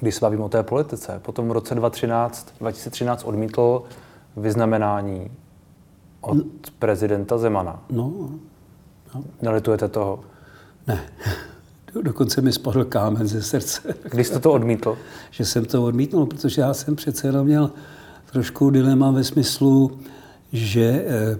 [0.00, 3.82] když se bavím o té politice, potom v roce 2013, 2013 odmítl
[4.36, 5.30] vyznamenání
[6.20, 6.44] od no.
[6.78, 7.82] prezidenta Zemana.
[7.90, 8.12] No,
[9.14, 9.24] no.
[9.42, 10.20] Nelitujete toho?
[10.86, 11.00] Ne.
[12.00, 13.94] Dokonce mi spadl kámen ze srdce.
[14.10, 14.98] Když jste to odmítl?
[15.30, 17.70] že jsem to odmítnul, protože já jsem přece jenom měl
[18.32, 19.98] trošku dilema ve smyslu,
[20.52, 21.38] že eh,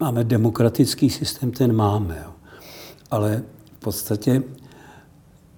[0.00, 2.22] máme demokratický systém, ten máme.
[2.24, 2.32] Jo.
[3.10, 3.42] Ale
[3.76, 4.42] v podstatě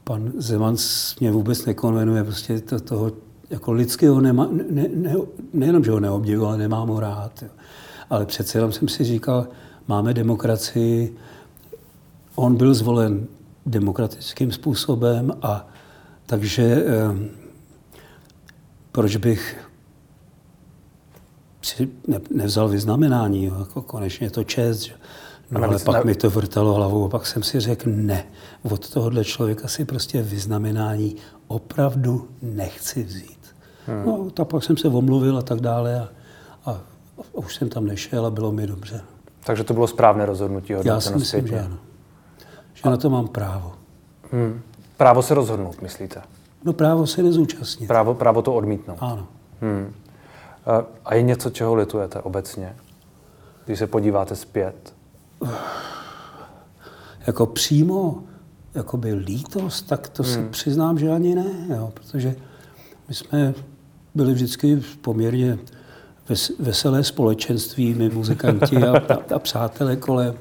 [0.05, 0.77] pan Zeman
[1.21, 3.13] mě vůbec nekonvenuje prostě to, toho
[3.51, 5.15] jako lidského nema, ne, ne,
[5.53, 7.43] nejenom, že ho neobdivuji, ale nemám ho rád.
[7.43, 7.49] Jo.
[8.11, 9.49] Ale přece jenom jsem si říkal,
[9.89, 11.17] máme demokracii,
[12.35, 13.27] on byl zvolen
[13.67, 15.67] demokratickým způsobem a
[16.27, 17.41] takže eh,
[18.93, 19.67] proč bych
[21.63, 21.89] si
[22.31, 24.93] nevzal vyznamenání, jako konečně to čest, že
[25.51, 28.25] No ale pak mi to vrtalo hlavou a pak jsem si řekl, ne,
[28.63, 33.55] od tohohle člověka si prostě vyznamenání opravdu nechci vzít.
[33.87, 34.07] Hmm.
[34.07, 36.09] No, tak pak jsem se omluvil a tak dále a,
[36.65, 39.01] a, a už jsem tam nešel a bylo mi dobře.
[39.45, 40.75] Takže to bylo správné rozhodnutí?
[40.85, 41.79] Já si myslím, že ano.
[42.81, 42.91] Že a...
[42.91, 43.73] na to mám právo.
[44.33, 44.63] Hmm.
[44.97, 46.23] Právo se rozhodnout, myslíte?
[46.65, 47.87] No právo se nezúčastnit.
[47.87, 48.99] Právo, právo to odmítnout.
[49.01, 49.27] Ano.
[49.61, 49.95] Hmm.
[51.05, 52.77] A je něco, čeho litujete obecně,
[53.65, 54.95] když se podíváte zpět?
[57.27, 58.23] Jako přímo
[58.75, 60.33] jakoby lítost, tak to hmm.
[60.33, 62.35] si přiznám, že ani ne, jo, protože
[63.09, 63.55] my jsme
[64.15, 65.59] byli vždycky poměrně
[66.29, 70.35] ves, veselé společenství, my muzikanti a, a, a přátelé kolem.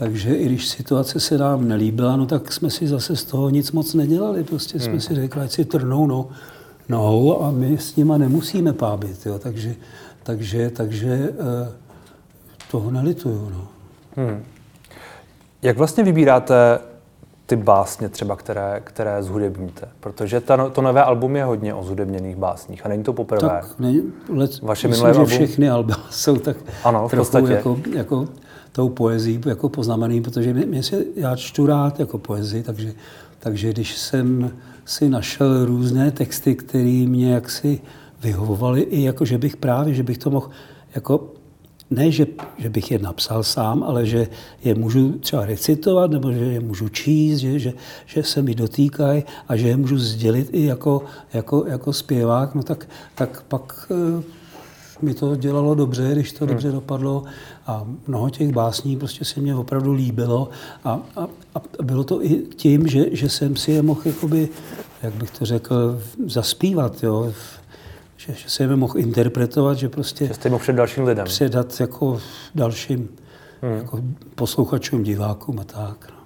[0.00, 3.72] Takže i když situace se nám nelíbila, no tak jsme si zase z toho nic
[3.72, 4.44] moc nedělali.
[4.44, 4.86] Prostě hmm.
[4.86, 6.28] jsme si řekli, ať si trnou no,
[6.88, 9.26] nohou a my s nima nemusíme pábit.
[9.26, 9.38] Jo.
[9.38, 9.74] Takže,
[10.22, 11.72] takže, takže eh,
[12.70, 13.52] toho nelituju.
[13.54, 13.68] No.
[14.16, 14.42] Hmm.
[15.62, 16.78] Jak vlastně vybíráte
[17.46, 19.88] ty básně třeba, které, které zhudebníte?
[20.00, 23.48] Protože ta, no, to nové album je hodně o zhudebněných básních a není to poprvé.
[23.48, 23.92] Tak, ne,
[24.28, 25.46] let, Vaše myslím, minulé že album...
[25.46, 27.52] všechny alba jsou tak ano, v trochu podstatě.
[27.52, 28.28] jako, jako
[28.72, 32.94] tou poezí jako poznamený, protože mě, mě se, já čtu rád jako poezii, takže,
[33.38, 34.50] takže když jsem
[34.84, 37.80] si našel různé texty, které mě jaksi
[38.22, 40.50] vyhovovaly, i jako, že bych právě, že bych to mohl
[40.94, 41.32] jako
[41.90, 42.26] ne, že,
[42.58, 44.28] že bych je napsal sám, ale že
[44.64, 47.72] je můžu třeba recitovat, nebo že je můžu číst, že, že,
[48.06, 51.02] že se mi dotýkají a že je můžu sdělit i jako,
[51.34, 54.22] jako, jako zpěvák, no tak, tak pak e,
[55.02, 56.48] mi to dělalo dobře, když to hmm.
[56.54, 57.24] dobře dopadlo
[57.70, 60.48] a mnoho těch básní prostě se mě opravdu líbilo
[60.84, 64.48] a, a, a bylo to i tím, že, že jsem si je mohl, jakoby,
[65.02, 67.32] jak bych to řekl, zaspívat, jo,
[68.16, 70.26] že, že se je mohl interpretovat, že prostě...
[70.26, 71.24] Že jste mohl před dalším lidem.
[71.24, 72.20] Předat jako
[72.54, 73.08] dalším
[73.62, 73.76] hmm.
[73.76, 74.00] jako
[74.34, 76.06] posluchačům, divákům a tak.
[76.10, 76.16] No.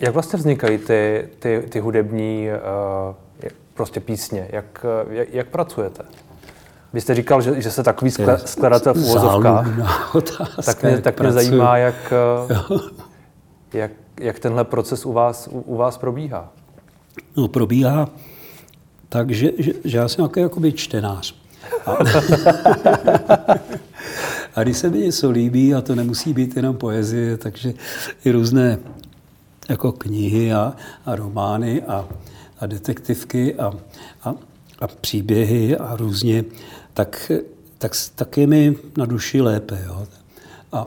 [0.00, 4.48] Jak vlastně vznikají ty, ty, ty hudební uh, prostě písně?
[4.52, 6.02] Jak, jak, jak pracujete?
[6.92, 8.10] Vy jste říkal, že, že jste takový
[8.44, 9.66] skladatel v úvozovkách.
[10.64, 12.12] Tak mě, tak mě zajímá, jak,
[13.74, 16.52] eh, jak, jak tenhle proces u vás, u, u vás probíhá.
[17.36, 18.08] No, probíhá
[19.10, 21.34] tak, že, že, že já jsem takový jakoby čtenář.
[21.86, 21.92] A,
[24.54, 27.74] a když se mi něco líbí, a to nemusí být jenom poezie, takže
[28.24, 28.78] i různé
[29.68, 30.72] jako knihy a,
[31.06, 32.08] a romány a,
[32.60, 33.72] a detektivky a,
[34.24, 34.34] a,
[34.80, 36.44] a příběhy a různě,
[37.00, 37.32] tak,
[37.78, 39.80] tak, tak je mi na duši lépe.
[39.86, 40.06] Jo.
[40.72, 40.86] A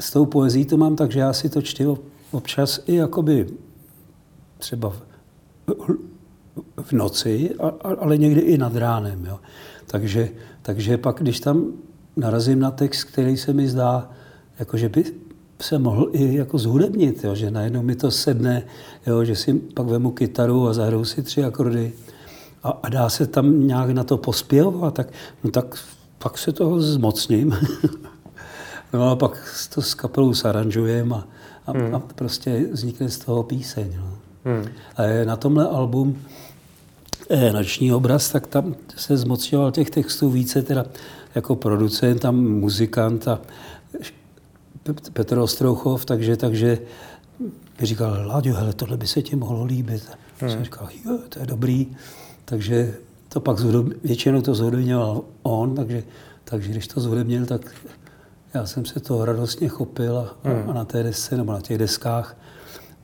[0.00, 1.98] s tou poezí to mám tak, že já si to čtu
[2.30, 3.46] občas i jakoby
[4.58, 4.92] třeba
[6.82, 7.54] v noci,
[7.98, 9.24] ale někdy i nad ránem.
[9.24, 9.38] Jo.
[9.86, 10.28] Takže,
[10.62, 11.72] takže pak, když tam
[12.16, 14.10] narazím na text, který se mi zdá,
[14.58, 15.04] jako že by
[15.60, 18.66] se mohl i jako zhudebnit, jo, že najednou mi to sedne,
[19.06, 21.92] jo, že si pak vemu kytaru a zahraju si tři akordy
[22.64, 25.08] a, a dá se tam nějak na to pospěvovat, tak,
[25.44, 25.78] no tak
[26.18, 27.56] pak se toho zmocním.
[28.92, 31.24] no a pak to s kapelou zaranžujeme a,
[31.66, 31.94] a, hmm.
[31.94, 33.92] a prostě vznikne z toho píseň.
[33.96, 34.18] No.
[34.44, 34.64] Hmm.
[34.96, 36.22] A na tomhle album
[37.30, 40.84] eh, Noční obraz, tak tam se zmocňoval těch textů více teda
[41.34, 43.40] jako producent, tam muzikant a
[45.12, 46.78] Petr Ostrouchov, takže, takže
[47.80, 50.10] mi říkal, Láďo, hele, tohle by se ti mohlo líbit.
[50.38, 50.50] Hmm.
[50.50, 51.86] Jsem říkal, jo, to je dobrý.
[52.44, 52.94] Takže
[53.28, 56.02] to pak zhudob, většinou to zhudobňoval on, takže,
[56.44, 57.60] takže když to zhudobnil, tak
[58.54, 60.70] já jsem se toho radostně chopil a, hmm.
[60.70, 62.36] a na té desce nebo na těch deskách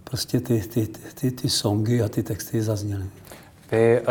[0.05, 3.05] prostě ty, ty, ty, ty songy a ty texty zazněly.
[3.73, 4.07] Vy uh,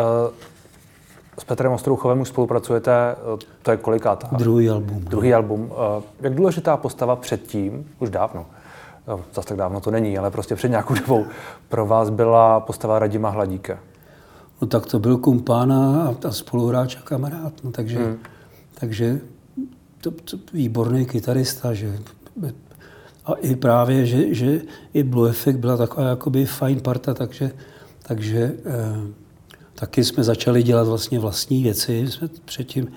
[1.40, 4.30] s Petrem Ostrouchovem už spolupracujete, uh, to je kolikátá?
[4.32, 5.00] Druhý album.
[5.00, 5.62] Druhý album.
[5.62, 8.46] Uh, jak důležitá postava předtím, už dávno,
[9.34, 11.26] zase tak dávno to není, ale prostě před nějakou dobou,
[11.70, 13.80] pro vás byla postava Radima Hladíka?
[14.62, 18.18] No tak to byl kumpána a, a spoluhráč a kamarád, no takže, hmm.
[18.74, 19.22] takže
[20.02, 22.00] to, to výborný kytarista, že
[23.26, 24.62] a i právě, že, že
[24.94, 27.52] i Blue Effect byla taková jakoby fajn parta, takže,
[28.02, 29.14] takže eh,
[29.76, 32.08] taky jsme začali dělat vlastně vlastní věci.
[32.08, 32.92] Jsme předtím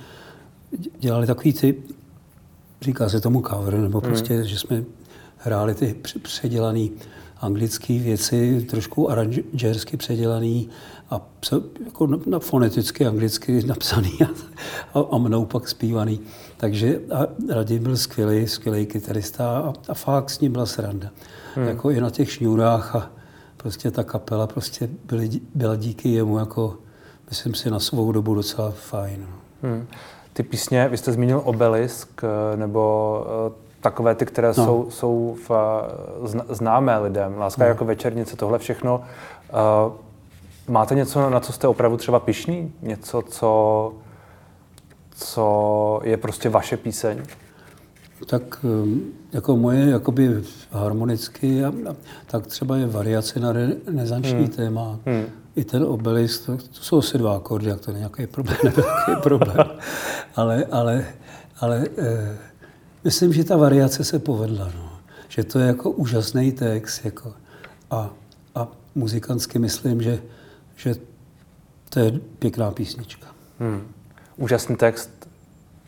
[0.99, 1.83] dělali takový ty,
[2.81, 4.09] říká se tomu cover, nebo hmm.
[4.09, 4.85] prostě, že jsme
[5.37, 6.89] hráli ty předělané
[7.41, 10.69] anglické věci, trošku aranžersky předělaný
[11.13, 11.21] a
[11.85, 14.19] jako na foneticky anglicky napsaný
[14.95, 16.21] a, a mnou pak zpívaný.
[16.57, 21.09] Takže a Radim byl skvělý, skvělý kytarista a, a fakt s ním byla sranda.
[21.55, 21.69] Hmm.
[21.69, 23.11] Jako i na těch šňůrách a
[23.57, 26.77] prostě ta kapela prostě byly, byla díky jemu jako,
[27.31, 29.27] myslím si, na svou dobu docela fajn.
[29.63, 29.87] Hmm.
[30.33, 32.23] Ty písně, vy jste zmínil Obelisk,
[32.57, 33.27] nebo
[33.81, 34.55] takové ty, které no.
[34.55, 35.51] jsou, jsou v,
[36.49, 37.39] známé lidem.
[37.39, 37.69] Láska no.
[37.69, 39.05] jako večernice, tohle všechno.
[39.87, 39.93] Uh,
[40.69, 42.73] máte něco, na co jste opravdu třeba pišný?
[42.83, 43.93] Něco, co,
[45.15, 47.23] co je prostě vaše píseň?
[48.27, 48.65] Tak
[49.33, 51.63] jako moje jakoby harmonicky,
[52.27, 54.49] tak třeba je variace na renesanční hmm.
[54.49, 54.99] téma.
[55.07, 55.25] Hmm.
[55.57, 59.23] I ten obelisk, to, to jsou asi dva akordy, jak to není nějaký problém, nějaký
[59.23, 59.67] problém.
[60.37, 61.07] ale, ale,
[61.61, 62.37] ale eh,
[63.05, 64.71] myslím, že ta variace se povedla.
[64.77, 64.93] No.
[65.29, 67.05] Že to je jako úžasný text.
[67.05, 67.33] Jako,
[67.91, 68.11] a,
[68.55, 70.23] a muzikantsky myslím, že,
[70.83, 70.95] že
[71.89, 73.27] to je pěkná písnička.
[73.61, 73.83] Hmm.
[74.37, 75.11] Úžasný text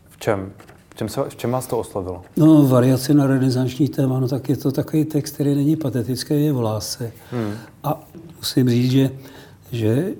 [0.09, 0.51] v čem?
[0.89, 2.21] V čem, se, v čem vás to oslovilo?
[2.37, 6.53] No, variace na renesanční téma, no tak je to takový text, který není patetický, je
[6.53, 7.11] v lásce.
[7.31, 7.53] Hmm.
[7.83, 7.99] A
[8.37, 9.09] musím říct, že,
[9.71, 10.13] že,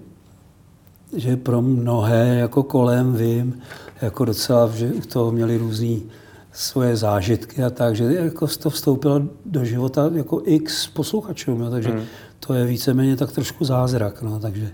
[1.16, 3.62] že pro mnohé, jako kolem vím,
[4.02, 6.04] jako docela, že u toho měli různý
[6.52, 11.90] svoje zážitky a tak, že jako to vstoupilo do života jako x posluchačům, no, takže
[11.90, 12.06] hmm.
[12.48, 14.70] To je víceméně tak trošku zázrak, no, takže,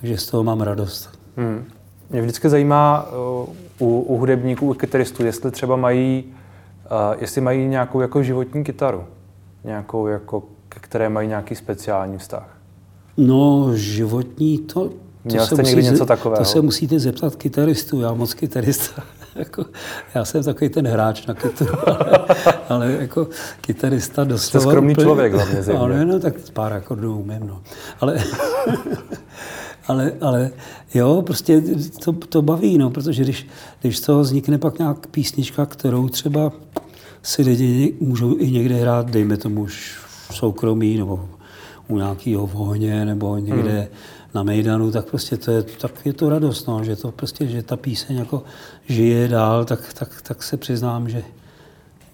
[0.00, 1.18] takže z toho mám radost.
[1.36, 1.64] Hmm.
[2.10, 3.06] Mě vždycky zajímá
[3.78, 8.64] uh, u, u hudebníků, u kytaristů, jestli třeba mají, uh, jestli mají nějakou jako životní
[8.64, 9.04] kytaru,
[9.64, 12.56] nějakou jako, které mají nějaký speciální vztah.
[13.16, 16.38] No, životní, to, to Měl jste někdy něco takového?
[16.38, 19.02] To se musíte zeptat kytaristů, já moc kytarista.
[19.36, 19.64] jako,
[20.14, 22.18] já jsem takový ten hráč na kytaru, ale,
[22.68, 23.28] ale jako
[23.60, 24.62] kytarista doslova...
[24.62, 27.62] Jste skromný úplně, člověk hlavně No, no, tak pár akordů umím, no.
[28.00, 28.18] Ale,
[29.86, 30.50] ale, ale
[30.94, 31.62] jo, prostě
[32.04, 33.46] to, to baví, no, protože když,
[33.80, 36.52] když z toho vznikne pak nějak písnička, kterou třeba
[37.22, 41.28] si lidi můžou i někde hrát, dejme tomu už v soukromí, nebo
[41.88, 43.88] u nějakého ohně, nebo někde hmm.
[44.34, 47.62] Na Mejdanu, tak prostě to je, tak je to radost, no, že to prostě, že
[47.62, 48.42] ta píseň jako
[48.88, 51.22] žije dál, tak, tak, tak se přiznám, že,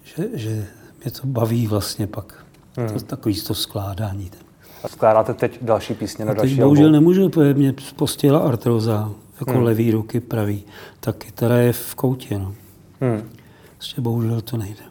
[0.03, 0.67] že, že
[1.03, 2.45] mě to baví vlastně pak.
[2.77, 2.89] Hmm.
[2.89, 4.29] To, takový to skládání.
[4.29, 4.39] Ten.
[4.83, 6.93] A skládáte teď další písně na a další teď bohužel album?
[6.93, 9.63] nemůžu, protože mě postihla artroza, jako hmm.
[9.63, 10.63] levý ruky, pravý.
[10.99, 12.55] Ta kytara je v koutě, no.
[13.01, 13.29] Hmm.
[13.77, 14.83] Prostě bohužel to nejde.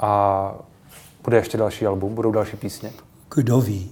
[0.00, 0.52] A
[1.24, 2.14] bude ještě další album?
[2.14, 2.92] Budou další písně?
[3.34, 3.90] Kdo ví?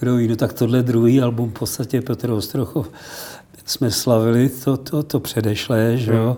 [0.00, 0.28] Kdo ví?
[0.28, 2.90] No tak tohle druhý album v podstatě Petr Ostrochov
[3.64, 6.36] jsme slavili to, to, to předešlé, že jo?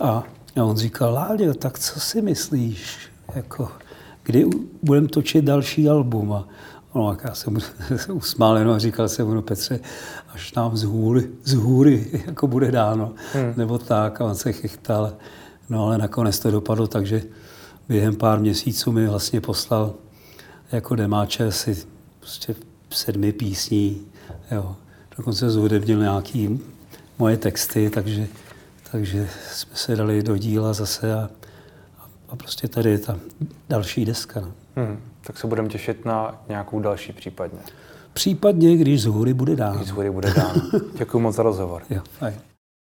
[0.00, 0.24] A,
[0.56, 2.98] a on říkal, Láďo, tak co si myslíš?
[3.34, 3.68] Jako,
[4.22, 4.46] kdy
[4.82, 6.32] budeme točit další album.
[6.32, 6.48] A
[6.94, 7.58] no, jak já jsem
[7.96, 9.80] se usmál jenom a říkal jsem, no Petře,
[10.34, 13.54] až nám z hůry, z hůry jako bude dáno, hmm.
[13.56, 14.20] nebo tak.
[14.20, 15.12] A on se chychtal.
[15.68, 17.22] No ale nakonec to dopadlo, takže
[17.88, 19.94] během pár měsíců mi vlastně poslal
[20.72, 21.76] jako demáče asi
[22.20, 22.54] prostě
[22.90, 24.06] sedmi písní.
[24.50, 24.76] Jo.
[25.16, 26.60] Dokonce zhudebnil nějaký
[27.18, 28.26] moje texty, takže,
[28.90, 31.30] takže jsme se dali do díla zase a
[32.28, 33.18] a prostě tady je ta
[33.68, 34.40] další deska.
[34.40, 34.52] No.
[34.76, 37.58] Hmm, tak se budeme těšit na nějakou další případně.
[38.12, 39.76] Případně, když z hůry bude dán.
[39.76, 40.62] Když z hůry bude dán.
[40.98, 41.82] Děkuji moc za rozhovor.
[41.90, 42.34] Jo, fajn.